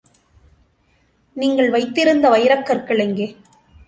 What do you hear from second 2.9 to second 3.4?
எங்கே?